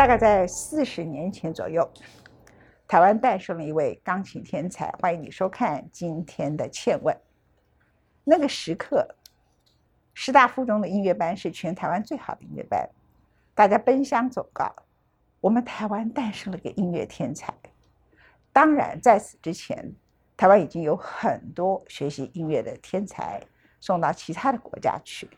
[0.00, 1.86] 大概在四十年前左右，
[2.88, 4.90] 台湾诞生了一位钢琴天才。
[4.92, 7.14] 欢迎你收看今天的《倩问》。
[8.24, 9.06] 那个时刻，
[10.14, 12.88] 师大附中的音乐班是全台湾最好的音乐班，
[13.54, 14.74] 大家奔相走告，
[15.38, 17.52] 我们台湾诞生了个音乐天才。
[18.54, 19.94] 当然，在此之前，
[20.34, 23.38] 台湾已经有很多学习音乐的天才
[23.80, 25.28] 送到其他的国家去，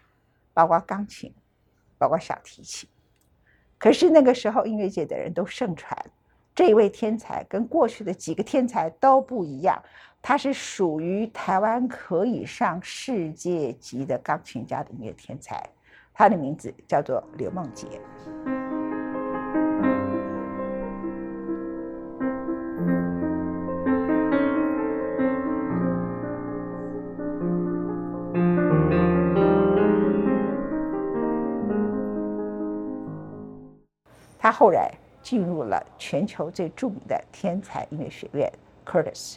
[0.55, 1.35] 包括钢琴，
[1.99, 2.89] 包括小提琴。
[3.83, 5.99] 可是那个时候，音乐界的人都盛传，
[6.55, 9.77] 这位天才跟过去的几个天才都不一样，
[10.23, 15.61] 他是属于台湾可以上世界级的钢琴家的音乐天才，
[16.15, 17.89] 他的名字叫做刘梦杰。
[34.43, 38.53] 他后来进入了全球最著名的天才音乐学院
[38.85, 39.37] Curtis，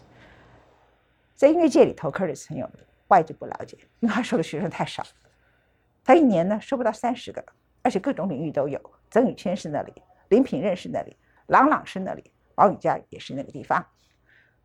[1.36, 5.04] 在音乐界里头，Curtis 很有名，外界不了解，因为他收的学生太少。
[6.04, 7.46] 他一年呢收不到三十个，
[7.84, 8.82] 而且各种领域都有。
[9.12, 9.94] 曾宇谦是那里，
[10.30, 13.86] 林品任是那里，郎朗是那里，王羽佳也是那个地方。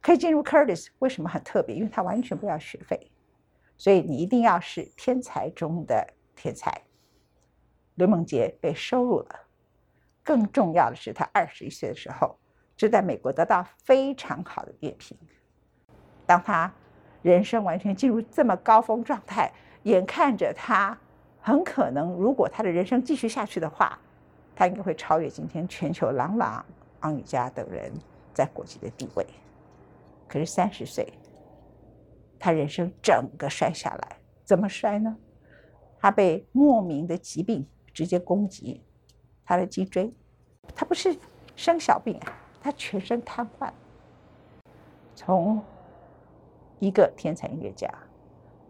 [0.00, 1.76] 可以进入 Curtis，为什么很特别？
[1.76, 3.10] 因为他完全不要学费，
[3.76, 6.80] 所以你一定要是天才中的天才。
[7.96, 9.48] 刘梦杰被收入了。
[10.30, 12.38] 更重要的是，他二十一岁的时候
[12.76, 15.18] 就在美国得到非常好的乐评。
[16.24, 16.72] 当他
[17.20, 19.50] 人生完全进入这么高峰状态，
[19.82, 20.96] 眼看着他
[21.40, 23.98] 很可能，如果他的人生继续下去的话，
[24.54, 26.64] 他应该会超越今天全球朗朗、
[27.00, 27.92] 昂宇佳等人
[28.32, 29.26] 在国际的地位。
[30.28, 31.12] 可是三十岁，
[32.38, 35.16] 他人生整个摔下来，怎么摔呢？
[35.98, 38.80] 他被莫名的疾病直接攻击
[39.44, 40.14] 他的脊椎。
[40.74, 41.16] 他不是
[41.56, 42.18] 生小病，
[42.62, 43.70] 他全身瘫痪。
[45.14, 45.62] 从
[46.78, 47.88] 一个天才音乐家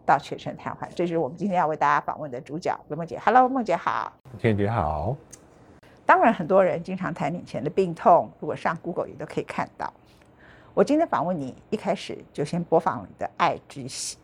[0.05, 3.17] 到全身瘫痪，这是我们今天要为大家访问的主角刘梦姐。
[3.19, 4.11] Hello，梦姐好。
[4.37, 5.15] 天姐好。
[6.05, 9.93] 当然，很多人经常谈以前的病痛，如果上 Google 也都可以看到。
[10.73, 14.17] 我今天访问你，一开始就先播放你的《爱之喜》，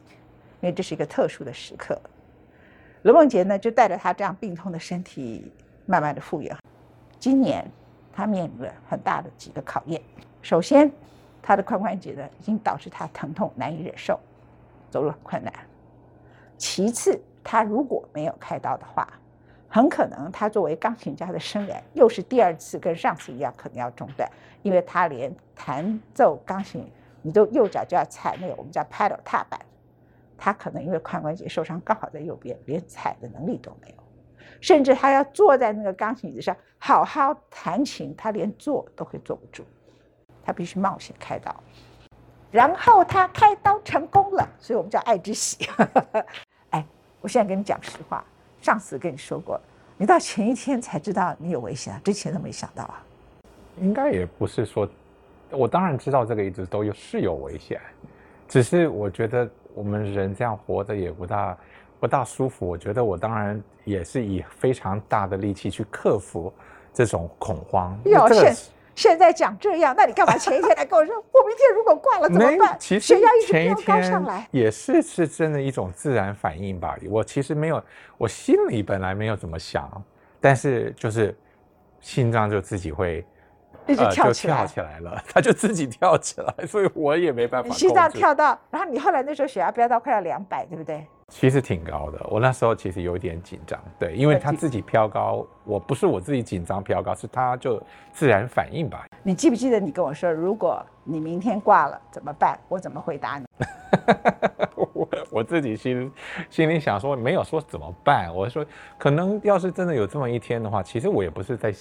[0.59, 1.97] 因为这是一个特殊的时刻。
[3.03, 5.53] 刘梦洁呢，就带着他这样病痛的身体，
[5.85, 6.53] 慢慢的复原。
[7.19, 7.65] 今年，
[8.13, 10.01] 他面临了很大的几个考验。
[10.41, 10.91] 首先，
[11.41, 14.19] 他的髋关节呢，已经导致他疼痛难以忍受，
[14.89, 15.53] 走路很困难。
[16.57, 19.07] 其次，他如果没有开刀的话，
[19.69, 24.29] 很可能他作为钢琴家的生涯又是第二次跟上次一样，可能要中断，
[24.61, 26.89] 因为他连弹奏钢琴，
[27.21, 29.59] 你都右脚就要踩那个我们叫 pedal 踏板，
[30.37, 34.06] 他可能因为髋关节受伤，刚好在右边，连踩的能力都没有。
[34.61, 39.63] 甚至他要坐在那个钢琴椅子上好好弹琴，他连坐都会坐不住，
[40.43, 41.55] 他必须冒险开刀。
[42.49, 45.67] 然后他开刀成功了，所以我们叫爱之喜。
[46.71, 46.85] 哎，
[47.19, 48.23] 我现在跟你讲实话，
[48.61, 49.59] 上次跟你说过，
[49.97, 53.03] 你到前一天才知道你有危险，之前都没想到啊。
[53.79, 54.89] 应该也不是说，
[55.51, 57.79] 我当然知道这个一直都有是有危险，
[58.47, 61.55] 只是我觉得我们人这样活着也不大。
[61.99, 66.53] 不大舒服，我觉得我当然也是以非常大的力气去克服
[66.93, 67.99] 这种恐慌。
[68.05, 68.55] 哟，现
[68.95, 71.15] 现在讲这样，那你干嘛前一天来跟我说？
[71.31, 72.75] 我明天如果挂了怎么办？
[72.79, 73.15] 其实
[73.47, 76.95] 前一天也是是真的一种自然反应吧。
[77.09, 77.83] 我其实没有，
[78.17, 79.89] 我心里本来没有怎么想，
[80.39, 81.37] 但是就是
[81.99, 83.25] 心脏就自己会。
[83.89, 87.69] 一直跳起来，跳起来了，他就自己跳起来，所以我也没办法。
[87.69, 91.07] 你心脏跳到，然后你后来那时候血压飙到快要两百，对不对？
[91.33, 97.81] 其实挺高的，我那时候其实有点紧张，对，因为他自己飘高，我不是我自己紧张飘高，是他就
[98.13, 99.05] 自然反应吧。
[99.23, 102.57] 你记不记得你跟我说，如果你明天挂了怎么办？
[102.69, 103.45] 我怎么回答你？
[104.93, 106.09] 我 我自己心
[106.49, 108.65] 心里想说，没有说怎么办，我说
[108.97, 111.73] 可能要是真的有这么一天的话，其实我也不是在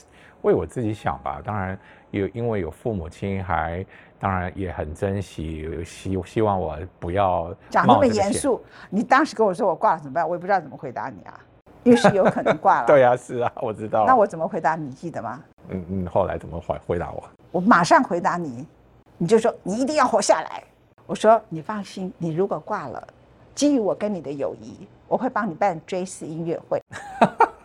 [0.43, 1.79] 为我自己想吧，当然。
[2.13, 3.85] 有因为有父母亲，还
[4.19, 8.65] 当然也很珍惜，希希望我不要讲那么严肃。
[8.89, 10.29] 你当时跟我说我挂了怎么办？
[10.29, 11.41] 我也不知道怎么回答你啊，
[11.83, 12.87] 因为是有可能挂了。
[12.89, 14.05] 对啊，是啊，我知道。
[14.07, 15.43] 那我怎么回答你记得吗？
[15.69, 17.23] 嗯嗯，后来怎么回回答我？
[17.53, 18.67] 我马上回答你，
[19.19, 20.63] 你就说你一定要活下来。
[21.07, 23.07] 我说你放心，你如果挂了，
[23.55, 26.83] 基于我跟你的友谊，我会帮你办追思音乐会。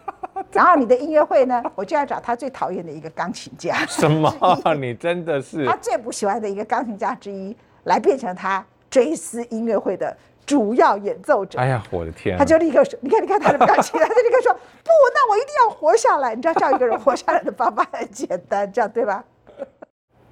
[0.54, 3.86] 然后你的音乐会呢，我就要找他最讨厌的一个钢琴家。
[3.88, 4.34] 什么？
[4.80, 10.16] 你真的是他最不喜欢的一个钢琴家之一，来变成他追思音乐会的
[10.46, 11.60] 主要演奏者。
[11.60, 12.38] 哎呀，我的天！
[12.38, 16.34] 他就立刻说：“你看，你看他的表情，他就立刻说：不，那我一定要活活下来。
[16.34, 19.22] 你知道叫一个人活下来的方法很简单，这样对吧？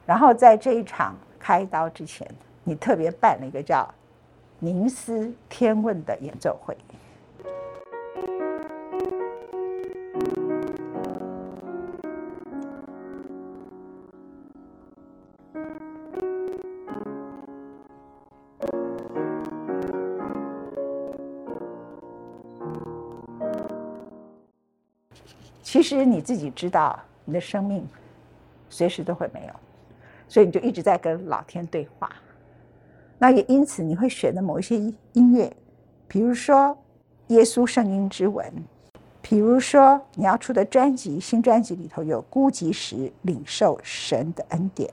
[0.05, 2.25] 然后在这一场开刀之前，
[2.63, 3.81] 你特别办了一个叫
[4.59, 6.77] 《凝思天问》的演奏会。
[25.71, 27.87] 其实你自己知道，你的生命
[28.71, 29.53] 随时都会没有，
[30.27, 32.11] 所以你就一直在跟老天对话。
[33.19, 34.75] 那也因此，你会选的某一些
[35.13, 35.55] 音乐，
[36.07, 36.55] 比如说
[37.27, 38.43] 《耶稣圣音之文》，
[39.21, 44.89] 比如说你要出的专辑，新专辑里头有《孤寂时领受神的恩典》。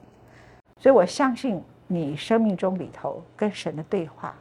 [0.79, 4.37] 所以我相信你生命中里头跟神的对话，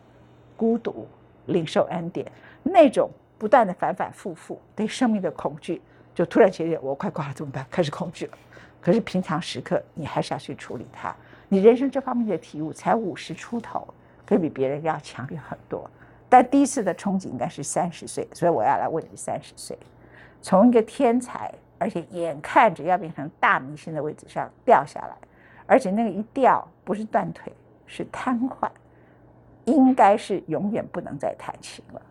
[0.58, 1.08] 孤独、
[1.46, 2.30] 领受恩典，
[2.62, 5.82] 那种不断的反反复复对生命的恐惧。
[6.16, 7.64] 就突然觉得我快挂了怎么办？
[7.70, 8.38] 开始恐惧了。
[8.82, 11.16] 可是平常时刻你还是要去处理它。
[11.50, 13.88] 你人生这方面的体悟才五十出头，
[14.26, 15.88] 可以比别人要强烈很多。
[16.28, 19.78] 但第一次的憧憬应该是三十岁，所以我要来问你：三十岁，
[20.42, 25.16] 从一个天才，而且眼看着要变成大明星的位置上掉下来，
[25.68, 27.54] 而且那个一掉不是断腿，
[27.86, 28.70] 是瘫痪，
[29.66, 32.02] 应该是永远不能再弹琴了。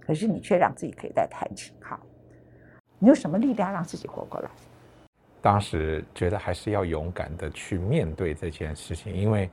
[0.00, 2.00] 可是你却让自己可以再弹琴，好。
[2.98, 4.48] 你有什么力量让自己活过来？
[5.42, 9.48] 当时觉得还是要勇敢的去面对这件事情，因为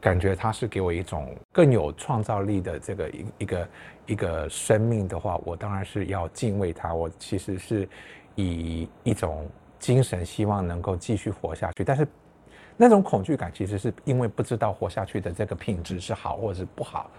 [0.00, 3.68] 感觉它是给我一种更有创造力的这个一一个
[4.06, 6.92] 一个生命的话，我当然是要敬畏它。
[6.94, 7.88] 我其实是
[8.34, 9.46] 以一种
[9.78, 12.08] 精神希望能够继续活下去，但是
[12.76, 17.10] 那种恐惧感其实是因为不知道活下去的这个品质是好或者是不好。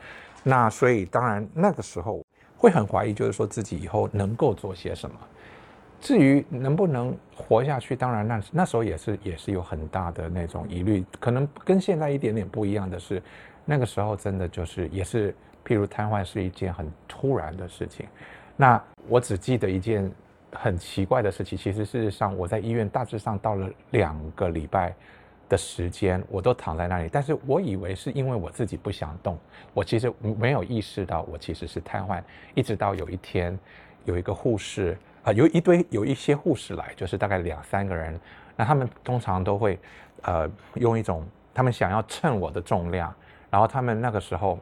[0.43, 2.25] 那所以当然那个时候
[2.57, 5.15] 会很怀疑，就是说自己以后能够做些什么。
[6.01, 13.21] 至于能不能活下去，当然那那时候也是也是有很大的那种疑虑，可能跟现在一点点不一样的是，
[13.65, 15.31] 那个时候真的就是也是，
[15.63, 18.07] 譬如瘫痪是一件很突然的事情。
[18.57, 20.11] 那我只记得一件
[20.51, 24.95] 很奇怪的事情，其实事实上我在医院大致上到了两个礼拜
[25.47, 29.37] 的时间，我都躺在那里，但是我以为是因为我自己不想动，
[29.71, 32.23] 我其实没有意识到我其实是瘫痪，
[32.55, 33.55] 一直到有一天
[34.05, 34.97] 有一个护士。
[35.23, 38.19] 啊，有一堆有一些护士来，就是大概两三个人，
[38.55, 39.79] 那他们通常都会，
[40.23, 41.23] 呃，用一种
[41.53, 43.13] 他们想要称我的重量，
[43.49, 44.57] 然后他们那个时候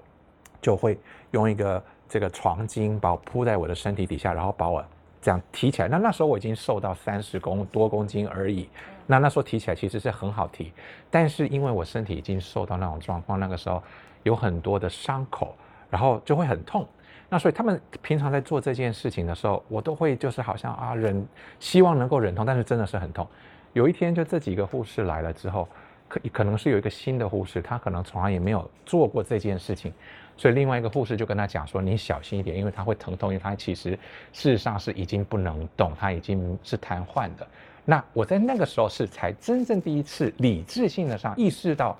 [0.61, 0.99] 就会
[1.31, 4.83] 用一个这个床巾把我铺在我的身体底下，然后把我
[5.21, 5.87] 这样提起来。
[5.87, 8.67] 那那时候我已经瘦到三十公多公斤而已，
[9.07, 10.73] 那那时候提起来其实是很好提，
[11.09, 13.81] 但是因为我身体已经瘦到那种状况，那个时候
[14.23, 15.55] 有很多的伤口，
[15.89, 16.85] 然后就会很痛。
[17.29, 21.23] 那所以他们平常在做这件事情的时候，我都会就是好像啊忍，
[21.59, 23.27] 希望能够忍痛，但是真的是很痛。
[23.73, 25.69] 有一天就这几个护士来了之后，
[26.07, 29.93] 可可能是有一个新的护士，他可能从来也没有做过这件事情，
[30.35, 33.91] 所以另外一个护士就跟他讲说：“你小心一点，因为他会疼痛，因为他其实
[34.33, 37.47] 事实上是已经不能动，他已经是瘫痪的。”
[37.85, 41.95] 那我在那个时候是才真正第一次理智性的上意识到，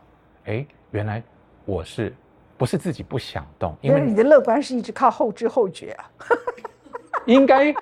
[0.46, 1.22] 哎，原来
[1.66, 2.12] 我是。
[2.60, 6.12] 不是自己不想动，因为你的乐观是一直靠后知后觉啊。
[7.26, 7.74] 应该，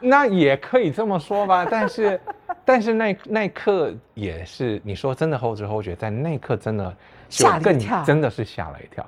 [0.00, 1.66] 那也可以这么说吧。
[1.70, 2.20] 但是，
[2.64, 6.96] 但是那那一刻也是你说真的后知后觉，在那一刻真的
[7.28, 9.04] 吓了一跳，真的是吓了一跳，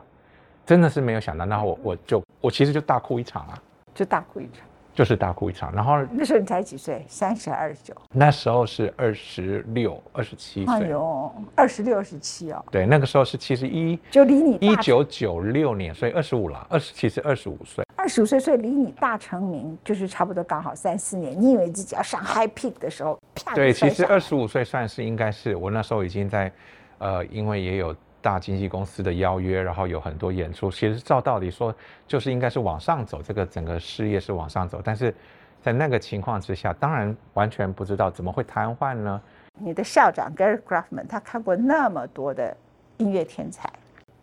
[0.67, 1.47] 真的是没有想到。
[1.47, 3.59] 那我我就我其实就大哭一场啊，
[3.95, 4.68] 就大哭一场。
[4.99, 7.05] 就是大哭一场，然后那时候你才几岁？
[7.07, 7.95] 三十二十九？
[8.13, 10.75] 那时候是二十六、二十七岁。
[10.75, 12.65] 哎呦，二十六、二十七哦。
[12.69, 16.67] 对，那个时候是七十一，就离你一九九六年，所以二十五了。
[16.69, 17.85] 二十七是二十五岁。
[17.95, 21.41] 二十五岁，所以离你大成名就是差不多刚好三四年。
[21.41, 26.51] 你以为自己要上 high peak 的时候，啪对，其实二十五岁算是应该是我那时候已经在，
[26.99, 27.95] 呃，因为也有。
[28.21, 30.71] 大经纪公司的邀约，然后有很多演出。
[30.71, 31.75] 其实照道理说，
[32.07, 34.81] 就是应该是往上走，这个整个事业是往上走。
[34.85, 35.15] 但是
[35.63, 39.21] 在那个情况之下，当然完全不知道怎么会瘫痪呢？
[39.61, 42.57] 你的校长 Gary Graffman 他看过那么多的
[42.97, 43.71] 音乐天才，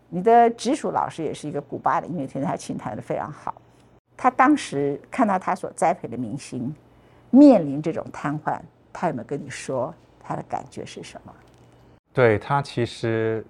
[0.09, 3.55] 你的直属老师也是一个古巴的音乐天才，琴弹的非常好。
[4.17, 6.73] 他当时看到他所栽培的明星
[7.31, 8.59] 面临这种瘫痪，
[8.93, 11.33] 他有没有跟你说他的感觉是什么？
[12.13, 13.45] 对他其实。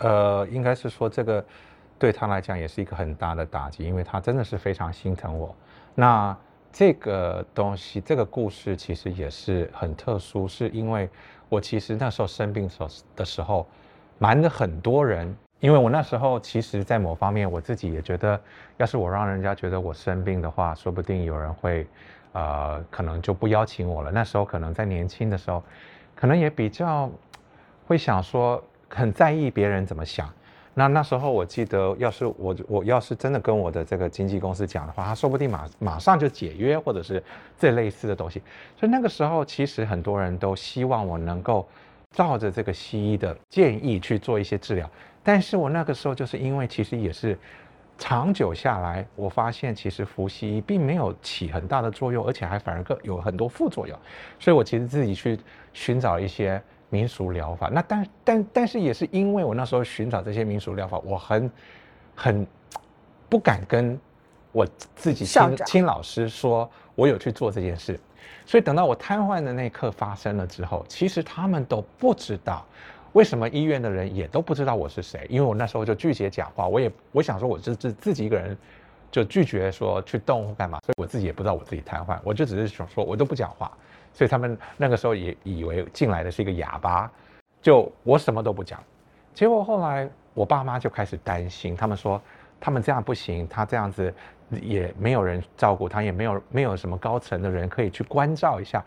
[0.00, 1.44] 呃，应该是说这个
[1.98, 5.54] 对他来讲也是一个很大的打击，因为他真的是非常心疼我。
[5.94, 6.36] 那
[6.72, 11.08] 这个东西，这个故事其实也是很特殊，是因为
[11.48, 12.78] 我其实那时候生病时
[13.16, 13.66] 的时候，
[14.18, 18.40] 瞒着很多人，因为我那时候其实，在某方面我自己也觉得，
[18.76, 21.86] 要是我让人家觉得我生病的话，说不定有人会
[22.32, 24.10] 呃，可能就不邀请我了。
[24.12, 25.62] 那时候可能在年轻的时候，
[26.14, 27.10] 可能也比较
[27.86, 30.30] 会想说，很在意别人怎么想。
[30.72, 37.22] 那那时候我记得，要是我我要是真的跟我的这个经纪公司讲的话，他说不定马马上就解约，或者是
[37.58, 38.40] 这类似的东西。
[38.78, 41.68] 所以那个时候，其实很多人都希望我能够
[42.12, 44.88] 照着这个西医的建议去做一些治疗。
[45.24, 47.36] 但是我那个时候就是因为其实也是
[47.98, 53.98] 长久下来，我发现其实服西医并没有起很大的作用，而且还反而更有很多副作用。
[54.38, 55.36] 所以我其实自己去
[55.72, 56.62] 寻找一些。
[56.90, 61.50] 民俗疗法，那但但但是也是因为我那时候寻找这些民俗疗法，我很
[62.14, 62.46] 很
[63.28, 63.98] 不敢跟
[64.52, 64.66] 我
[64.96, 67.98] 自己亲亲老师说我有去做这件事，
[68.44, 72.66] 所以等到我瘫痪的那一刻发生了之后，其实他们都不知道，
[73.12, 78.58] 为什么医院的人也都不知道我是谁，因为我那时候就拒绝讲话，我也我想说我是自自己一个人
[79.12, 83.70] 就拒绝说去动干嘛，所以我自己也不知道我自己瘫痪，我就只是想说我都不讲话。
[84.12, 87.10] 所以他们那个时候也以为进来的是一个哑巴，
[87.62, 88.82] 就我什么都不讲。
[89.32, 92.20] 结果后来我爸妈就开始担心，他们说
[92.60, 94.12] 他们这样不行，他这样子
[94.60, 98.84] 也没有人照顾他，也没有没有什么高层的人可以去关照一下。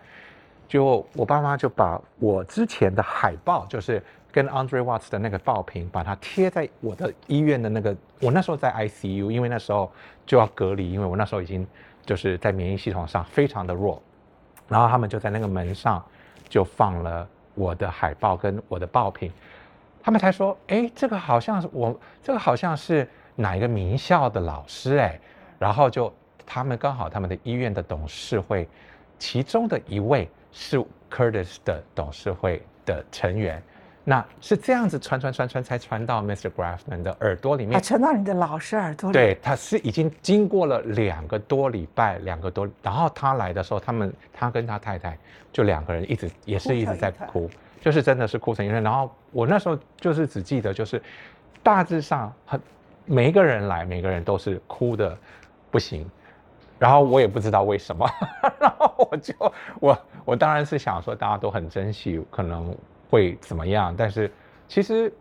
[0.67, 4.01] 就我爸妈就把我之前的海报，就是
[4.31, 7.95] 跟 Andre Watts 的那个报屏，把它贴在我的医院的那个。
[8.19, 9.91] 我那时候在 ICU，因为那时候
[10.25, 11.67] 就要隔离，因为我那时候已经
[12.05, 14.01] 就是在免疫系统上非常的弱。
[14.67, 16.03] 然后他们就在那个门上，
[16.49, 19.31] 就放了我的海报跟我的爆品，
[20.01, 25.19] 他们才说：“哎，这个好像是我，这个好像是哪一个名校的老师哎。”
[25.59, 26.13] 然后就
[26.45, 28.67] 他们刚好他们的医院的董事会，
[29.17, 33.61] 其中的一位是 Curtis 的董事会的成员。
[34.05, 36.49] 那是这样子传传传传才传到 Mr.
[36.49, 39.13] Graffman 的耳朵里面，传到你的老师耳朵里。
[39.13, 45.17] 对，他是已经经过了两个多礼拜，两个多，然后他来的时候，他们他跟他太太
[45.53, 48.83] 就两个人一直也是一直在哭，就是真的是哭成一团。
[48.83, 51.01] 然后我那时候就是只记得就是
[51.63, 52.59] 大致上很
[53.05, 55.17] 每一个人来，每个人都是哭的
[55.71, 56.05] 不行，
[56.77, 58.05] 然后我也不知道为什么，
[58.59, 59.33] 然后我就
[59.79, 62.75] 我我当然是想说大家都很珍惜，可能。
[63.13, 63.93] 会怎么样？
[63.95, 64.31] 但是
[64.67, 65.13] 其实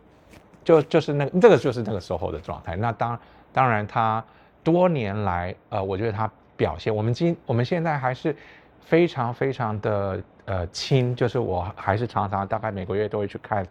[0.64, 2.74] 就就是那个这个就是那个时候的状态。
[2.74, 3.18] 那当
[3.52, 4.24] 当然，他
[4.64, 8.34] 多年来呃，我觉得他表现，我们今我们现在还是
[8.80, 13.66] 非常非常的呃亲，就是我还是常常大概每个月都会去看，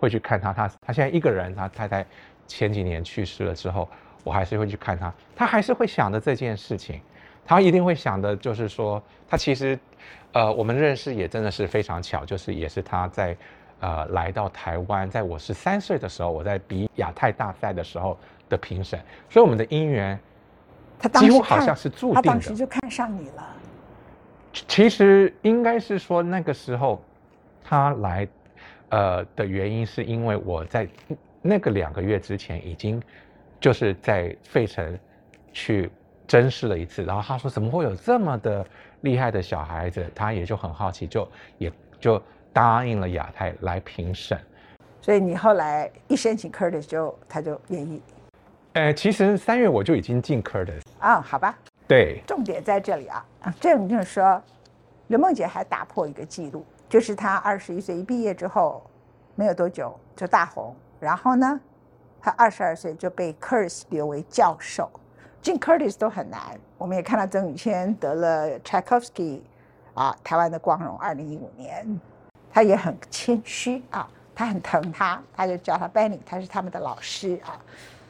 [0.00, 0.54] 会去看他。
[0.54, 2.06] 他他现在一个人，他太太
[2.46, 3.86] 前几年去世了之后，
[4.24, 5.12] 我还是会去看他。
[5.34, 6.98] 他还是会想着这件事情，
[7.44, 9.78] 他一定会想的，就是说他其实
[10.32, 13.36] 呃，我们认识也真的是非常巧，就是也是他在。
[13.78, 18.16] 呃，来到台湾，在我十三岁的时候，我在比亚太大赛的时候
[18.48, 20.18] 的评审，所以我们的姻缘，
[20.98, 22.22] 他几乎好像是注定的。
[22.22, 23.54] 他当时就看上你了。
[24.66, 27.02] 其实应该是说那个时候，
[27.62, 28.26] 他来，
[28.88, 30.88] 呃的原因是因为我在
[31.42, 33.00] 那个两个月之前已经
[33.60, 34.98] 就是在费城
[35.52, 35.90] 去
[36.26, 38.66] 甄试了一次，然后他说怎么会有这么的
[39.02, 41.28] 厉害的小孩子，他也就很好奇，就
[41.58, 42.22] 也就。
[42.56, 44.40] 答应了亚太来评审，
[45.02, 48.00] 所以你后来一申请 Curtis 就他就愿意。
[48.72, 51.54] 呃，其实三月我就已经进 Curtis 啊，好吧。
[51.86, 54.42] 对，重点在这里啊啊，这种就是说，
[55.08, 58.82] 刘梦洁还打破一个记录，就是她二十一岁一毕业之后，
[59.34, 61.60] 没有多久就大红，然后呢，
[62.22, 64.90] 她二十二岁就被 Curtis 留为教授，
[65.42, 66.58] 进 Curtis 都很难。
[66.78, 69.42] 我们也看到曾宇谦得了 Tchaikovsky
[69.92, 72.00] 啊，台湾的光荣，二零一五年。
[72.56, 77.60] 他也很谦虚啊，他很疼他，他就叫他 Benny，他是他们的老师啊。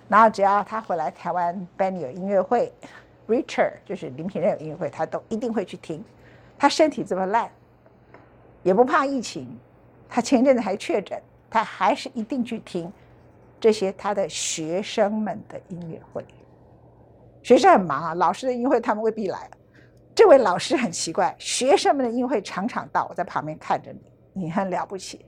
[0.09, 2.73] 然后只要他回来台湾，Benny 有音乐会
[3.26, 6.00] ，Richard 就是林品任有音乐会，他都一定会去听。
[6.57, 7.50] 他身体这么烂，
[8.62, 9.49] 也不怕疫情，
[10.09, 12.93] 他前阵子还确诊，他还是一定去听
[13.59, 16.25] 这些他的学生们的音乐会。
[17.43, 19.50] 学生很忙啊，老师的音乐会他们未必来。
[20.15, 24.00] 这位老师很奇怪，学生们的音乐会常常到，我在旁边看着你。
[24.37, 25.25] 你很了不起，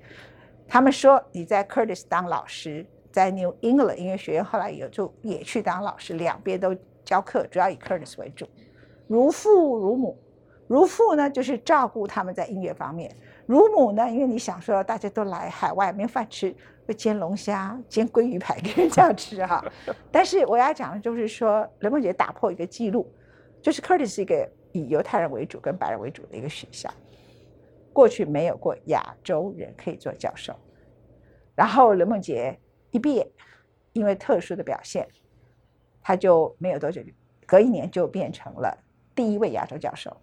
[0.69, 8.47] 他们说你在 Curtis 当老师，在 New England 音乐学院后来也就也去当老师，两边都教课，主要以 Curtis 为主，
[9.07, 10.19] 如父如母。
[10.67, 13.11] 如父呢，就是照顾他们在音乐方面；
[13.47, 16.55] 如母呢，因为你想说大家都来海外没饭吃，
[16.87, 19.65] 会煎龙虾、煎鲑鱼排给人家吃哈。
[20.13, 23.11] 但是我要讲的就是说，雷梦姐打破一个记录，
[23.63, 26.91] 就是 Curtis 是一个以犹太人为主跟白人为主的一个学校。
[27.93, 30.55] 过去没有过亚洲人可以做教授，
[31.55, 32.59] 然后刘梦洁
[32.91, 33.31] 一毕业，
[33.93, 35.09] 因为特殊的表现，
[36.03, 37.03] 他就没有多久，
[37.47, 38.77] 隔一年就变成了
[39.15, 40.17] 第一位亚洲教授。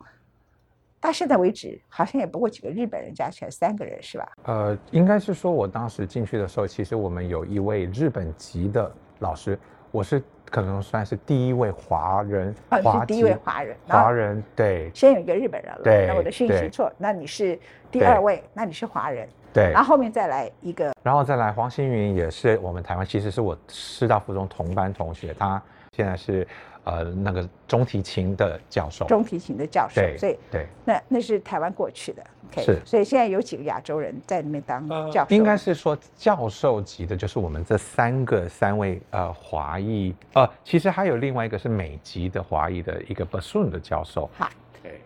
[1.02, 4.32] 到现在为止，好像也不过几个日本人，加起来三个人是吧？
[4.46, 9.60] 呃，应该是说，我当时进去的时候，其实我们有一位日本籍的老师，
[9.96, 10.22] 我是
[10.52, 14.92] 可能算是第一位华人，啊，是第一位华人，华人，对。
[14.94, 16.70] 先有一个日本人了，对那我的讯息对。
[16.70, 17.58] 错，那你是
[17.90, 19.72] 第二位，那你是华人，对。
[19.72, 25.62] 然，后后面再来一个然后再来黄星云也是我们台湾，其实是我师大附中同班同学，他
[25.96, 26.46] 现在是
[26.86, 44.50] 呃那个中提琴的教授，中提琴的教授，所以对，那那是台湾过去的，OK，是所以现在有几个亚洲人在里面当教授，应该是说教授级的，就是我们这三个三位呃华裔，呃，其实还有另外一个是美籍的华裔的一个 bassoon 的教授，好。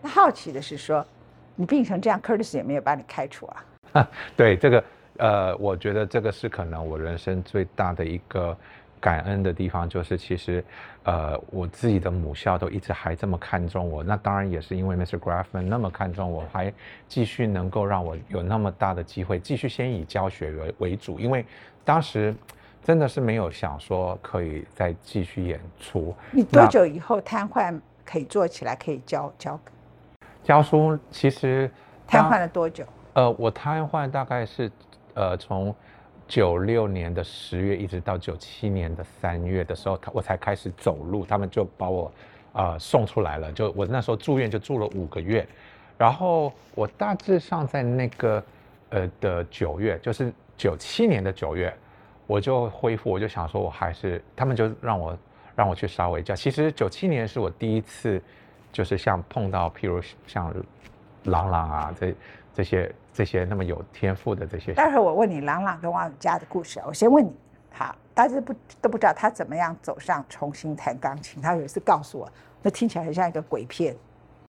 [0.02, 1.04] 那好奇的是说，
[1.56, 3.46] 你病成这样，Curtis 也没有把你开除
[3.92, 4.08] 啊？
[4.36, 4.84] 对这个
[5.16, 8.56] 呃，我觉得这个是可能我人生最大的一个
[9.00, 10.62] 感恩的地方，就是其实
[11.04, 15.18] 呃我自己的母校都一直还这么看重我，那当然也是因为 Mr.
[15.18, 16.72] Graffman 那么看重我，还
[17.08, 21.44] 继续能够让我有那么大的机会，继续先以教学为为主，因为
[21.84, 22.34] 当时
[22.84, 26.14] 真的是没有想说可以再继续演出。
[26.30, 29.58] 你多久以后瘫痪可以坐起来，可以教教？
[30.42, 31.70] 教书其实
[32.06, 32.84] 瘫痪了多久？
[33.14, 34.70] 呃，我瘫痪大概是
[35.14, 35.74] 呃从
[36.30, 42.12] 九六年的十月一直到九七年的三月的时候，他我才开始走路，他们就把我
[42.52, 43.50] 呃送出来了。
[43.50, 45.44] 就我那时候住院就住了五个月，
[45.98, 48.40] 然后我大致上在那个
[48.90, 51.74] 呃的九月，就是九七年的九月，
[52.28, 55.18] 我就恢复，我就想说我还是他们就让我
[55.56, 56.32] 让我去稍微教。
[56.32, 58.22] 其实九七年是我第一次，
[58.70, 60.54] 就是像碰到譬如像
[61.24, 62.14] 朗朗啊这
[62.60, 67.32] 这些这些那么有天赋的这些待会儿我问你朗朗跟王永佳的故事啊，我先问你，
[67.72, 71.40] 好，大家不都不知道他怎么样走上重新弹钢琴。
[71.40, 73.96] 他有一次告诉我，那听起来很像一个鬼片。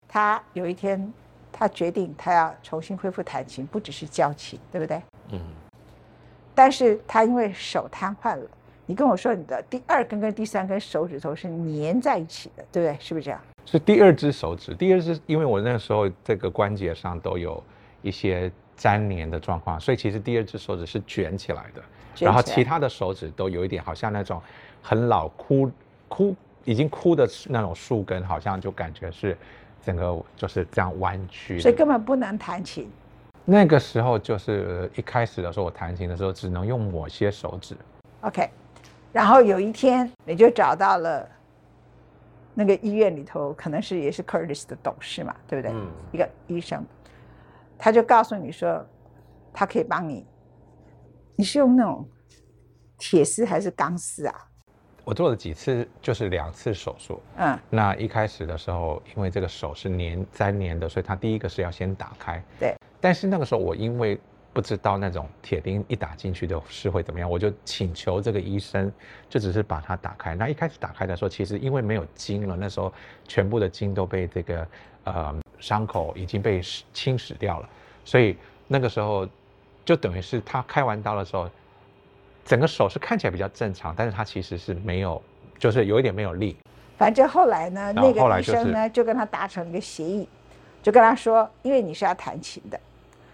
[0.10, 1.14] 他有一天，
[1.54, 5.02] 他决定他要重新恢复弹琴，不只是教琴，对不对？
[5.32, 5.40] 嗯。
[6.54, 8.44] 但是他因为手瘫痪了，
[8.86, 13.00] 你跟我说你的第二根跟第三根手指头是粘在一起的，对不对？
[13.00, 13.40] 是不是这样？
[13.66, 17.64] 是第二只手指，第二只，因为我那时候这个关节上都有
[18.02, 21.86] 一些粘连的状况，所以其实第二只手指是卷起来的，来
[22.20, 24.42] 然后其他的手指都有一点好像那种
[24.82, 25.72] 很老枯
[26.08, 26.36] 枯
[26.66, 29.38] 已经枯的那种树根，好像就感觉是
[29.84, 31.60] 整个就是这样弯曲。
[31.60, 32.90] 所以根本不能弹琴。
[33.44, 37.76] 那个时候就是一开始的时候，我弹琴的时候只能用某些手指
[38.22, 38.48] ，OK，
[39.12, 41.28] 然后有一天你就找到了
[42.54, 45.76] 那个医院里头，可能是也是 Curtis 的董事嘛，对不对？
[45.76, 46.86] 嗯一个医生，
[47.82, 48.86] 他就告诉你说，
[49.52, 50.24] 他可以帮你，
[51.36, 52.08] 你是用那种
[53.00, 54.36] 铁丝还是钢丝啊？
[55.04, 57.20] 我做了几次，就是两次手术。
[57.38, 62.40] 嗯，那一开始的时候，因为这个手是粘粘粘的，所以它第一个是要先打开。
[62.60, 62.76] 对。
[63.00, 64.22] 但是那个时候我因为
[64.54, 68.94] 不知道那种铁钉一打进去的是会怎么样，我就请求这个医生，
[69.28, 70.36] 就只是把它打开。
[70.36, 72.94] 那一开始打开的时候，其实因为没有筋了，那时候
[73.28, 74.68] 全部的筋都被这个
[75.04, 76.62] 呃伤口已经被
[76.94, 77.70] 侵蚀掉了，
[78.04, 78.38] 所以
[78.68, 79.28] 那个时候
[79.86, 81.50] 就等于是他开完刀的时候，
[82.46, 85.22] 整个手是看起来比较正常，但是他其实是没有，
[85.60, 86.58] 就是有一点没有力。
[86.98, 90.28] 反正后来呢，那个医生呢就跟他达成一个协议，
[90.84, 92.80] 就跟他说，因为你是要弹琴的，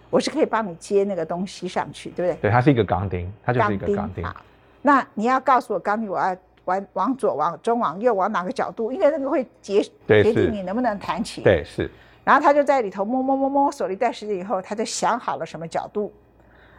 [0.10, 2.41] 我是可以帮你接那个东西上去，对不对？
[2.43, 4.23] 对，它是一个钢钉，它就是一个钢钉。
[4.23, 4.36] 好，
[4.82, 6.36] 那你要告诉我钢钉我要
[6.67, 11.43] 往往左、往中、往右、往哪个角度，因为那个会决对决定你能不能弹琴。。
[11.43, 11.89] 对，是
[12.23, 16.13] 然后他就在里头摸摸摸摸索了一段时间以后，他就想好了什么角度。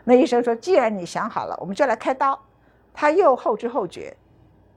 [0.04, 2.38] 那医生说：“既然你想好了，我们就来开刀。”
[2.92, 4.14] 他又后知后觉，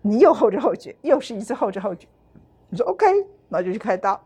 [0.01, 2.07] 你又后知后觉，又是一次后知后觉。
[2.69, 3.05] 你说 OK，
[3.49, 4.19] 那就去开刀。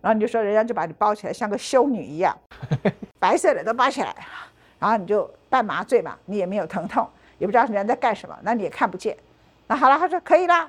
[0.00, 2.36] 然后你就说，人家就把你包起来，像个修女一样，
[3.20, 4.14] 白色的都包起来，
[4.78, 9.16] 然后你就半麻醉嘛，你也没有疼痛，也不知道人家在干什么，那你也看不见。
[9.72, 10.68] 那好了，他说可以啦，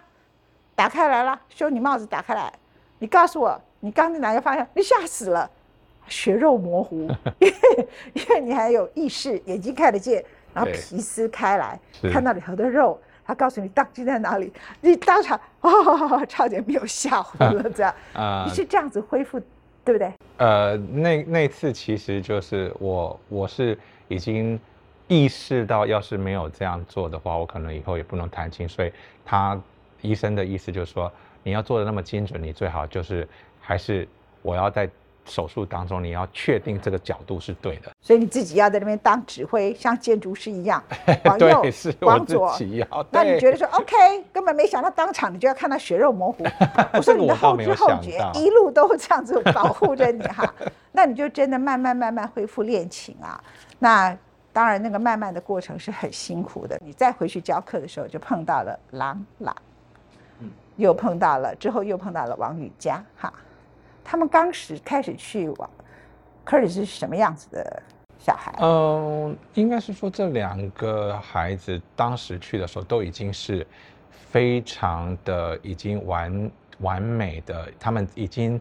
[0.76, 2.52] 打开来了，修女帽子打开来，
[3.00, 4.66] 你告诉我你刚在哪个方向？
[4.74, 5.50] 你吓死了，
[6.08, 11.78] 血肉模糊，因 为因为你还有意识，眼睛看得见，然后皮撕开来，
[12.14, 12.98] 看到里头的肉。
[13.26, 17.94] 他告诉你当机在哪里，你当场哦，差点没有吓糊了，这样。
[18.16, 19.38] 啊、你是这样子恢复，
[19.84, 20.14] 对不对？
[20.38, 24.58] 呃，那那次其实就是我我是已经
[25.08, 28.68] 意识到，要是没有这样做的话，我可能以后也不能弹琴。
[28.68, 28.92] 所以
[29.26, 29.60] 他
[30.02, 31.12] 医生的意思就是说，
[31.44, 33.28] 你要做的那么精准，你最好就是
[33.60, 34.08] 还是
[34.42, 34.90] 我要在
[35.26, 37.92] 手术当中，你要确定这个角度是对的。
[38.02, 40.84] 所以你自己要在那边当指挥，像建筑师一样，
[41.24, 41.64] 往右
[42.02, 42.54] 往左。
[43.10, 43.96] 那你对觉得说 OK，
[44.34, 46.44] 根本没想到当场你就要看到血肉模糊。
[46.94, 50.54] 我说你的后知后觉，一路都这样子保护着你哈，
[50.92, 53.42] 那你就真的慢慢慢慢恢复练琴啊。
[53.80, 54.18] 那
[54.54, 56.80] 当然，那个慢慢的过程是很辛苦的。
[56.80, 59.56] 你再回去教课的时候，就碰到了郎朗，
[60.40, 63.34] 嗯又碰到了之后又碰到了王雨佳哈。
[64.04, 65.70] 他们刚始开始去往
[66.46, 67.84] Curtis 是什么样子的
[68.20, 68.54] 小孩？
[68.62, 73.66] 嗯，应该是说这两个孩子当时去的时候都已经是
[74.12, 78.60] 非常的已经完完美的，他们已经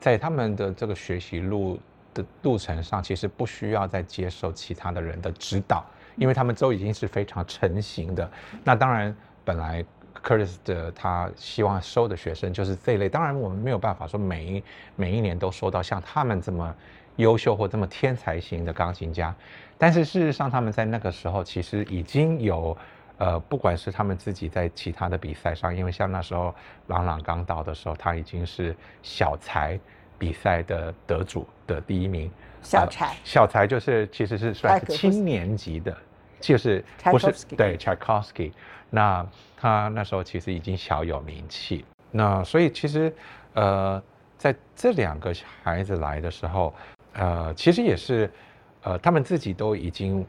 [0.00, 1.78] 在他们的这个学习路
[2.14, 5.84] 的路程上，其实不需要再接受其他的人的指导，
[6.16, 8.30] 因为他们都已经是非常成型的。
[8.62, 9.84] 那当然，本来
[10.22, 14.64] Curtis 的他希望收的学生就是这一类，当然我们没有办法说每一
[14.96, 16.74] 每一年都收到像他们这么
[17.16, 19.34] 优秀或这么天才型的钢琴家，
[19.76, 22.76] 但是事实上他们在那个时候其实已经有。
[23.16, 26.52] 呃，不管是他们自己在其他的比赛上，因为像那时候
[26.88, 28.74] 朗朗刚到的时候，他已经是
[29.04, 29.78] 小才
[30.18, 32.26] 比赛的得主的第一名。
[32.26, 35.94] 呃小柴小柴就是其实是算是青年级的，
[36.40, 38.52] 就是不是对 Tchaikovsky。
[38.88, 41.84] 那他那时候其实已经小有名气。
[42.10, 43.12] 那所以其实
[43.52, 44.02] 呃，
[44.38, 46.72] 在这两个孩子来的时候，
[47.12, 48.30] 呃，其实也是
[48.82, 50.24] 呃，他们自己都已经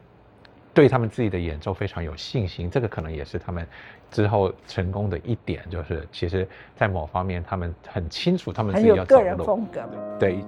[0.76, 2.70] 对他们自己的演奏非常有信心。
[2.70, 3.66] 这个可能也是他们
[4.10, 9.44] 之后成功的一点，就是其实在某方面他们很清楚他们自己要走的路。
[9.44, 9.80] 风格。
[10.20, 10.44] 对。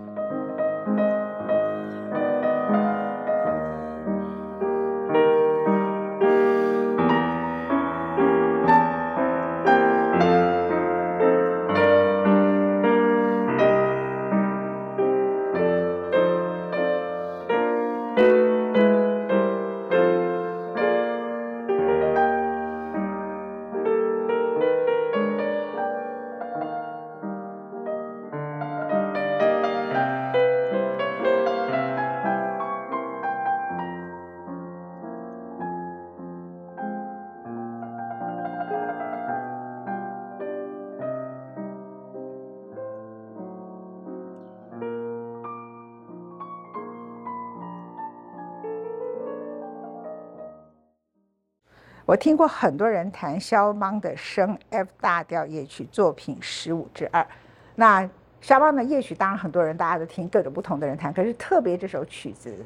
[52.09, 57.27] 我听过很多人弹肖邦的升 F 大调夜曲作品十五之二。
[57.75, 58.09] 那
[58.41, 62.65] 肖邦的夜曲，当然很多人大家都听各种不同的人弹，可是特别这首曲子，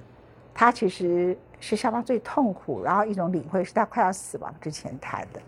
[0.55, 5.43] 它其实是肖邦最痛苦，然后一种领会，是他快要死亡之前弹的。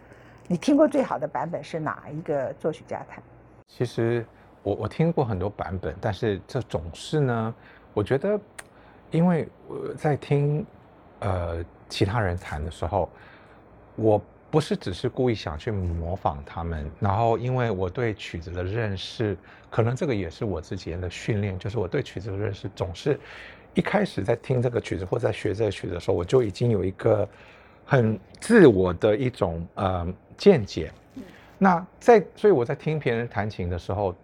[0.48, 3.22] 你听过最好的版本是哪一个作曲家弹？
[3.68, 4.26] 其实
[4.64, 7.54] 我我听过很多版本，但是这总是呢，
[7.92, 8.40] 我觉得，
[9.12, 10.66] 因为我在听
[11.20, 13.08] 呃其他人弹的时候，
[13.96, 19.36] 我不是只是故意想去模仿他们，然后因为我对曲子的认识，
[19.70, 23.18] 可能这个也是我自己的训练，就是我对曲子的认识总是
[23.74, 27.28] 一开始在听这个曲子或在学这个曲子的时候，我就已经有一个
[27.84, 30.92] 很自我的一种呃见解。
[31.58, 34.14] 那在所以我在听别人弹琴的时候，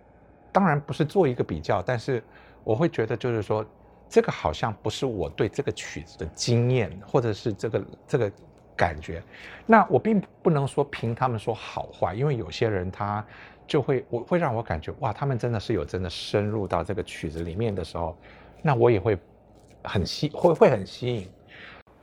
[0.52, 2.22] 当然不是做一个比较，但是
[2.62, 3.64] 我会觉得就是说，
[4.09, 8.33] 这个好像不是我对这个曲子的经验，或者是这个这个
[8.81, 9.23] 感觉。
[9.66, 13.23] 那我并不能说凭他们说好坏，因为有些人他
[13.66, 18.16] 就会我会让我感觉哇，他们真的是有真的深入到这个曲子里面的时候，
[18.62, 19.19] 那我也会
[19.85, 21.29] 很吸会会很吸引。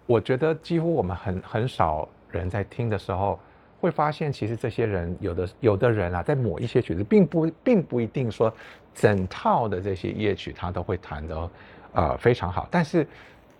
[0.06, 3.40] 我觉得几乎我们很很少人在听的时候。
[3.80, 8.52] 会发现，其实这些人有的有的人啊，在某一些曲子，并不并不一定说
[8.92, 11.52] 整套的这些夜曲他都会弹得
[11.94, 13.08] 呃非常好，但是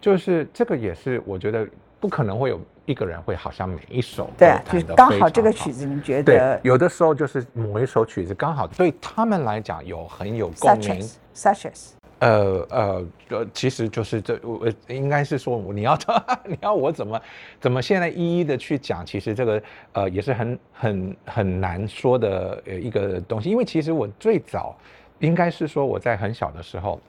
[0.02, 11.02] 就是这个也是我觉得不可能会有一个人会好像每一首对啊，就是刚好这个曲子，你觉对得，有的时候就是某一首曲子刚好对他们来讲有很有共 such 鸣。
[11.02, 15.98] As，such as，呃呃呃，其实就是这我我应该是说，你要
[16.48, 17.22] 你要我怎么
[17.60, 24.74] 怎么现在一一的去讲，其实这个呃也是很很很难说的呃一个东西，因为其实我最早
[25.20, 27.02] 应该是说我在很小的时候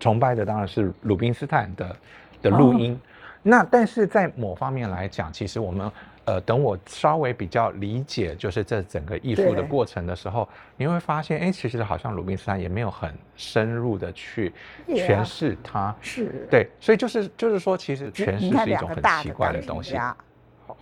[0.00, 1.96] 崇拜的当然是鲁宾斯坦的
[2.40, 2.98] 的录音，
[3.42, 5.90] 那但是在某方面来讲，其实我们
[6.24, 14.52] 呃等我稍微比较理解就是这整个艺术的过程的时候，你会发现，哎，其实好像鲁宾斯坦也没有很深入的去
[14.86, 15.94] 诠释它。
[16.00, 20.16] 是，对，所以就是就是说，其实诠释是一种很奇怪的东西，家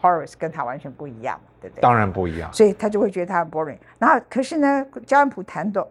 [0.03, 1.81] ，Horace 跟他完全不一样嘛，对不对？
[1.81, 2.53] 当然不一样。
[2.53, 3.79] 所以他就会觉得他很 boring。
[3.99, 5.87] 然后可是呢，焦恩普弹的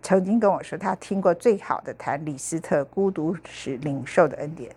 [0.00, 4.70] 曾经跟我说，他听过最好的弹李斯特《孤独时领受的恩典》，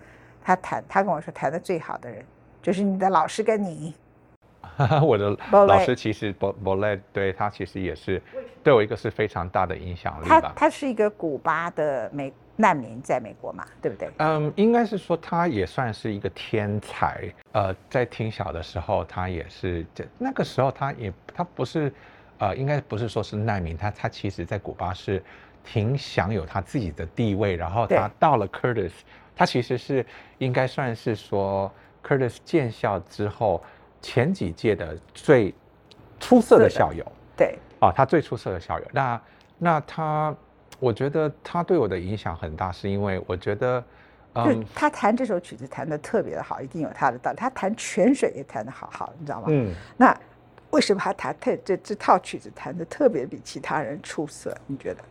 [0.49, 2.25] 他弹，他跟我说弹的最好的人
[2.59, 3.93] 就是你的老师跟你。
[5.03, 8.19] 我的老师其实博博莱对他其实也是
[8.63, 14.09] 对我一个是非常大的影响力他他是一个古巴的美难民，在美国嘛，对不对？
[14.17, 17.31] 嗯，应该是说他也算是一个天才。
[17.51, 21.93] 呃，在挺小的时候，他也是在那个时候，他也他不是
[22.39, 25.23] 呃，应该不是说是难民，他他其实在古巴是
[25.63, 27.55] 挺享有他自己的地位。
[27.55, 28.91] 然后他到了 Curtis，
[29.39, 30.05] 他其实是
[30.37, 31.71] 应该算是说
[32.03, 33.63] Curtis 建校之后。
[34.01, 35.53] 前几届的最
[36.21, 38.85] 出色的校友，对，啊，他最出色的校友。
[38.93, 39.21] 那
[39.57, 40.33] 那他，
[40.79, 43.83] 我觉得他对我的影响很大，是因为我觉得，
[44.35, 47.37] 嗯，他弹这首曲子弹的特别的好，一定有他的道理。
[47.37, 49.47] 他弹泉水也弹的好好，你知道吗？
[49.49, 49.73] 嗯。
[49.97, 50.17] 那
[50.69, 54.57] 为什么他弹特这这套曲子弹的特别比其他人出色？
[54.65, 55.03] 你觉得？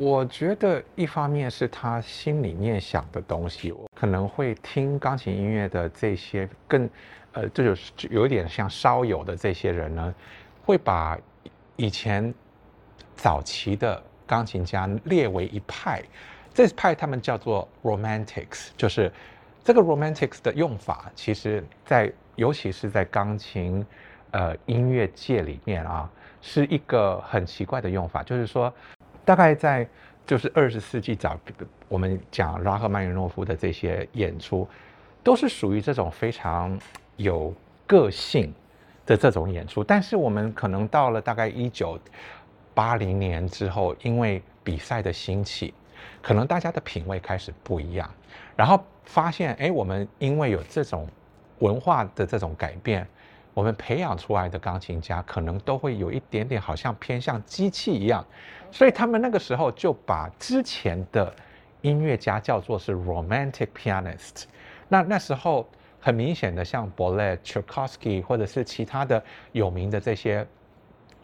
[0.00, 6.88] 我觉得一方面是他心里面想的东西，我可能会听钢琴音乐的这些更。
[7.32, 10.14] 呃，这就是有一点像烧友的这些人呢，
[10.64, 11.18] 会把
[11.76, 12.34] 以前
[13.14, 16.02] 早期的钢琴家列为一派，
[16.54, 19.12] 这派他们叫做 Romantics，就是
[19.62, 23.86] 这个 Romantics 的用法，其实在尤其是在钢琴
[24.30, 26.10] 呃音乐界里面啊，
[26.40, 28.72] 是一个很奇怪的用法，就是说，
[29.30, 29.88] 大概在
[30.26, 31.38] 就是二十世纪早，
[31.88, 34.68] 我们讲拉赫曼尼诺夫的这些演出，
[35.22, 36.76] 都是属于这种非常。
[37.16, 37.54] 有
[37.86, 38.50] 个性
[39.04, 42.00] 的这种演出，但是我们可能到了大概一九
[42.72, 45.74] 八零年之后，因为比赛的兴起，
[46.22, 48.10] 可能大家的品味开始不一样，
[48.56, 51.06] 然后发现，哎，我们因为有这种
[51.58, 53.06] 文化的这种改变，
[53.52, 58.24] 我们培养出来的钢琴家可能都会有一点点好像偏向机器一样，
[58.72, 61.34] 所以他们那个时候就把之前的
[61.80, 64.44] 音乐家叫做是 romantic pianist，
[64.88, 65.68] 那那时候。
[66.02, 70.46] 很明显的，像 Bolet、Tchaikovsky 或者是其他的有名的这些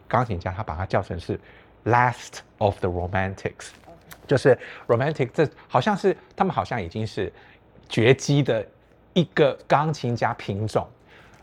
[0.07, 1.39] 钢琴家，他把它叫成是
[1.85, 3.69] Last of the Romantics，
[4.27, 4.55] 就是
[4.85, 7.33] Romantic，这好像是他们好像已经是
[7.89, 8.63] 绝迹的
[9.13, 10.87] 一个钢琴家品种。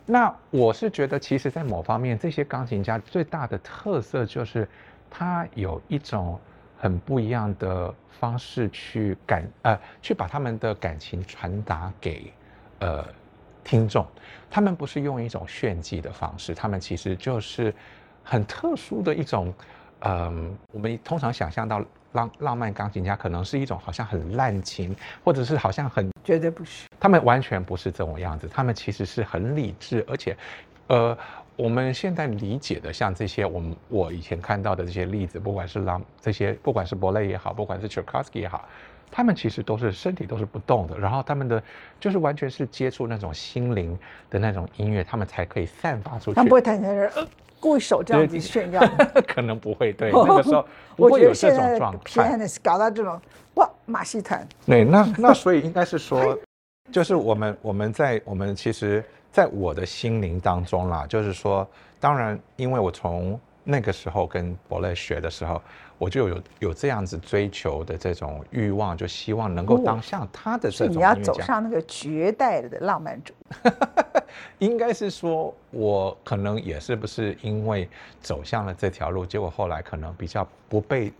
[0.07, 4.69] 那我是觉得，其实，在某方面，这些钢琴家最大的特色就是
[5.17, 6.41] 他有一种
[6.77, 12.33] 很不一样的方式去感呃，去把他们的感情传达给
[12.81, 13.05] 呃。
[13.67, 14.07] 听众，
[14.51, 17.75] 他们不是用一种炫技的方式，他们其实就是
[18.23, 19.55] 很特殊的一种，
[20.01, 30.37] 嗯，我们通常想象到浪浪漫钢琴家可能是一种好像很滥情，或者是好像很绝对不是，他们完全不是这种样子，他们其实是很理智，而且，
[30.89, 31.17] 呃，
[31.57, 38.69] 我们现在理解的像这些，我们我以前看到的这些例子，不管是朗这些，不管是伯雷也好，不管是 Tchaikovsky 也好。
[39.17, 41.63] 他们其实都是身体都是不动的，然后他们的
[42.01, 43.97] 就是完全是接触那种心灵
[44.29, 46.35] 的那种音乐，他们才可以散发出去。
[46.35, 47.09] 他不会弹起来，
[47.61, 48.83] 故意手这样子炫耀。
[49.29, 52.39] 可能不会，对那个时候 不会有这种状态。
[52.61, 53.21] 搞到这种
[53.55, 54.45] 哇马戏团。
[54.67, 56.37] 对，那那所以应该是说，
[56.91, 61.69] 就是我们我们在我们其实，在我的心灵当中啦，就是说，
[61.99, 65.61] 当然，因为我从那个时候跟伯乐学的时候。
[65.97, 70.97] 我就有有这样子追求的这种欲望，就希望能够当像他的这种。
[70.97, 73.71] 你要走上那个绝代的浪漫主义。
[74.59, 77.89] 应该是说，我可能也是不是因为
[78.21, 81.13] 走向了这条路，结果后来可能比较不被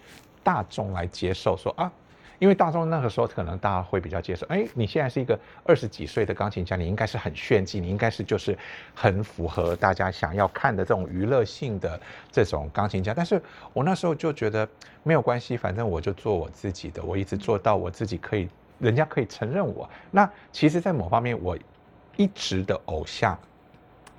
[0.43, 1.91] 大众来接受，说啊。
[2.39, 8.57] 因为大众那个时候可能大家会比较接受，哎，你现在是一个二十几岁的钢琴家，你应该是很炫技，你应该是就是
[8.95, 11.99] 很符合大家想要看的这种娱乐性的
[12.33, 13.15] 这种钢琴家。
[13.15, 13.41] 但是
[13.73, 14.69] 我那时候就觉得
[15.03, 19.89] 没有关系，反正我就做我自己的，我一直做到我自己可以，人家可以承认我。
[20.11, 21.57] 那其实，在某方面，我
[22.17, 23.39] 一直的偶像，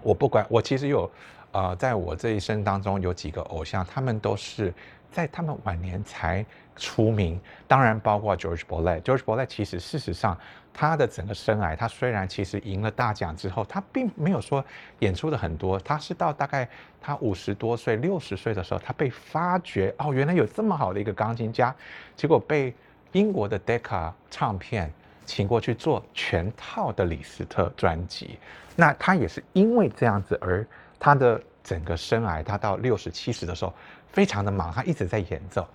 [0.01, 1.11] 我不管，我其实有，
[1.51, 4.73] 呃，在我这一生当中有几个偶像，他们都是
[5.11, 6.45] 在他们晚年才。
[6.75, 10.37] 出名，当然包括 George b o l e t George b o l e t 其实事实上，
[10.73, 14.63] 他的整个生涯，他虽然其实赢了大奖之后，他并没有说
[14.99, 15.79] 演出的很多。
[15.79, 16.67] 他是到大概
[17.01, 21.73] 他五十多岁、六十岁的时候，他被发觉哦，原来有这么好的一个钢琴家，
[22.15, 22.73] 结果被
[23.13, 24.91] 英国的 Decca 唱片
[25.25, 28.37] 请过去做全套的李斯特专辑。
[28.75, 30.67] 那他也是因为这样子，而
[30.99, 33.73] 他的整个生涯，他到六十七十的时候，
[34.11, 35.65] 非常的忙，他一直在演奏。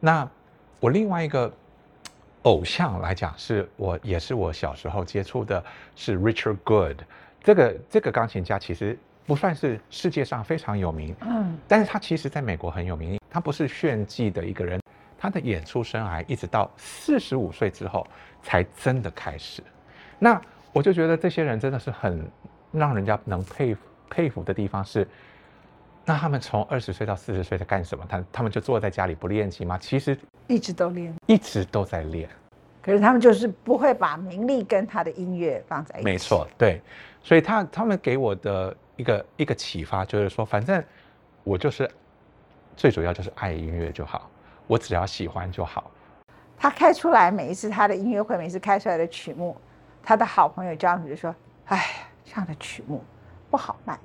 [0.00, 0.28] 那
[0.80, 1.52] 我另外一个
[2.42, 5.62] 偶像来讲，是我也是我小时候接触的，
[5.96, 7.00] 是 Richard Good。
[7.42, 13.18] 这个这个钢琴家其实不算是世界上非常有名，嗯，但是他其实在美国很有名。
[13.30, 14.80] 他不是炫技的一个人，
[15.18, 18.06] 他的演出生涯一直到四十五岁之后
[18.42, 19.62] 才真的开始。
[20.18, 20.40] 那
[20.72, 22.26] 我就觉得这些人真的是很
[22.72, 25.06] 让人家能佩服佩服的地方是，
[26.08, 28.02] 那他们从二十岁到四十岁在干什么？
[28.08, 29.76] 他他们就坐在家里不练琴吗？
[29.76, 32.26] 其实一直都练，一直都在练。
[32.80, 36.04] 可是他们就是不会把名利跟他的音乐放在一起。
[36.06, 36.80] 没错，对，
[37.22, 40.82] 所以他他们给我的一个一个启发就是说，反正
[41.44, 41.90] 我就是
[42.74, 44.30] 最主要就是爱音乐就好，
[44.66, 45.90] 我只要喜欢就好。
[46.56, 49.54] 他开出来每一次他的音乐会，每次开出来的曲目，
[50.02, 51.34] 他的好朋友张宇就说
[51.68, 51.84] ：“哎，
[52.24, 53.04] 这样的曲目
[53.50, 53.98] 不好卖。”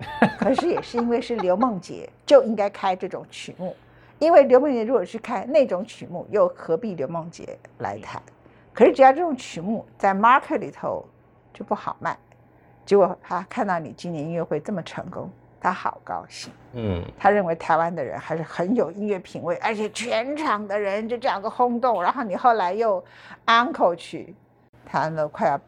[0.38, 3.76] 可是也是因为是刘梦洁，就应该开这种曲目。
[4.18, 8.22] 因为刘梦洁如果去开那种曲目，又何必刘梦洁来弹？
[8.72, 11.04] 可是只要这种曲目在 market 里头
[11.52, 12.16] 就不好卖。
[12.84, 16.52] 结果他看到你今年音乐会这么成功，他好高兴。
[16.72, 22.02] 嗯，他认为台湾的人还是很有音乐品味，而且全场的人就这样个轰动。
[22.02, 23.04] 然后你后来又
[23.46, 24.34] uncle 曲
[24.84, 25.60] 弹了快要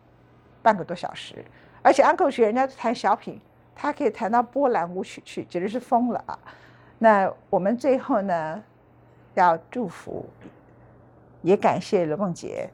[0.63, 1.45] 半个多小时，
[1.83, 3.41] 而且 uncle 曲人家弹小品，
[3.75, 6.39] 他可以弹到波兰舞曲去，简直是疯了啊！
[6.99, 8.63] 那我们最后呢，
[9.35, 10.25] 要祝福，
[11.43, 12.71] 也感谢刘梦洁，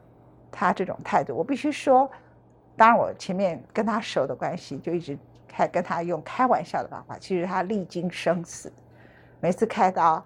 [0.51, 2.09] 她这种态度，我必须说，
[2.77, 7.17] 当然我前面跟她熟的关系，就一直开跟她用开玩笑的方法。
[7.19, 8.71] 其实她历经生死，
[9.39, 10.23] 每次开刀，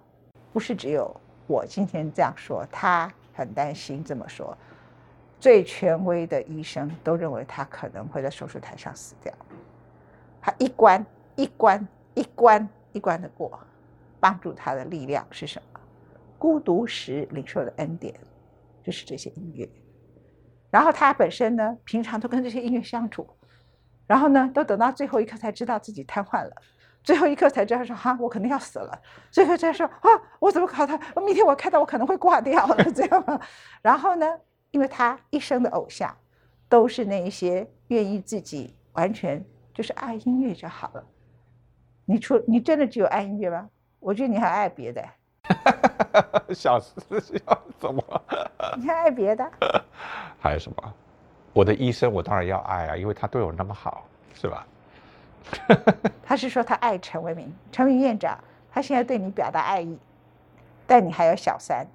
[0.51, 1.09] 不是只有
[1.47, 4.55] 我今天这样说，她很担心这么说，
[5.39, 9.33] 最权威的医生都认为她可能会在手术台上死掉。
[10.45, 11.03] 他一关
[11.35, 13.59] 一关一关一关的过。
[14.19, 15.79] 帮助他的力量是什么？
[16.39, 18.13] 孤独时领受的恩典，
[18.83, 19.69] 就是这些音乐。
[20.71, 23.27] 然后他本身呢，平常都跟这些音乐相处，
[24.07, 26.51] 然后呢，都等到最后一刻才知道自己瘫痪了，
[27.03, 28.99] 最后一刻才知道说哈，我可能要死了。
[29.29, 30.97] 最后才说啊，我怎么搞他？
[31.21, 33.41] 明天我看到我可能会挂掉了， 这样。
[33.83, 34.25] 然后呢，
[34.71, 36.15] 因为他一生的偶像
[36.67, 39.45] 都是那一些愿意自己完全
[39.75, 41.03] 就是爱音乐就好了。
[42.05, 43.69] 你除你真的只有爱音乐吗？
[43.99, 45.05] 我觉得你还爱别的，
[46.55, 46.95] 小事
[47.45, 48.01] 要怎么？
[48.79, 49.51] 你还爱别的？
[50.39, 50.93] 还有什么？
[51.51, 54.65] 我的医生我当然要爱啊，因为他对我那么好，是吧？
[56.23, 58.37] 他是说他爱陈为民，陈为民院长，
[58.71, 59.99] 他现在对你表达爱意，
[60.87, 61.85] 但你还有小三。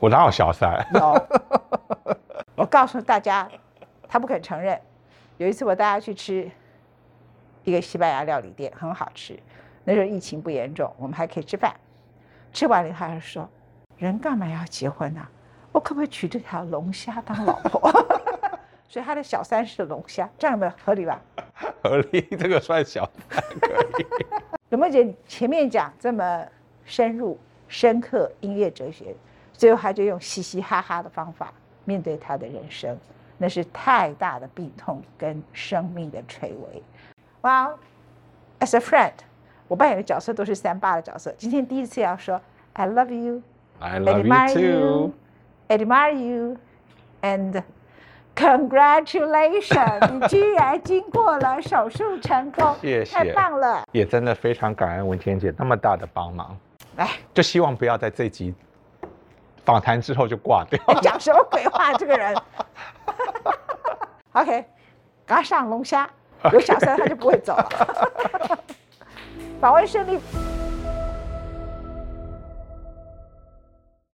[0.00, 0.84] 我哪有小三？
[0.94, 1.26] 有。
[2.56, 3.48] 我告诉大家，
[4.08, 4.80] 他不肯承认。
[5.38, 6.50] 有一次我带他去吃
[7.70, 9.38] 一个西班牙料理店，很好吃。
[9.84, 11.74] 那时候疫情不严重，我们还可以吃饭。
[12.52, 13.48] 吃完了，他还说
[13.96, 15.26] ：“人干嘛要结婚呢？
[15.72, 17.90] 我可不可以娶这条龙虾当老婆？”
[18.88, 21.22] 所以他的小三是龙虾，这样的合理吧？
[21.80, 24.06] 合理，这个算小三可以。
[24.70, 26.44] 有没有觉得前面讲这么
[26.84, 29.14] 深入、深刻音乐哲学，
[29.52, 31.52] 最后他就用嘻嘻哈哈的方法
[31.84, 32.98] 面对他的人生，
[33.38, 36.82] 那是太大的病痛跟生命的垂危。
[37.42, 37.78] Well,
[38.60, 39.12] as a friend.
[39.68, 41.32] 我扮演的角色都是三八的角色。
[41.38, 42.40] 今天第一次要说
[42.72, 43.40] I love you,
[43.78, 45.12] I love you too,
[45.68, 46.56] admire you,
[47.22, 47.62] and
[48.34, 50.10] congratulations！
[50.10, 53.84] 你居然经过了手术成功，谢谢，太棒了！
[53.92, 56.56] 也真的非常感恩文天姐那么大的帮忙。
[56.96, 58.52] 来，就希望不要在这集
[59.64, 60.78] 访谈之后就挂掉。
[61.00, 61.92] 讲什么鬼话？
[61.94, 62.36] 这个人。
[64.32, 64.64] OK，
[65.24, 66.10] 赶快上龙虾，
[66.52, 68.58] 有小三他就不会走了。
[69.60, 70.18] 访问胜利。